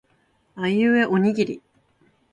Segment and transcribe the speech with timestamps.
[0.55, 1.61] あいうえおにぎり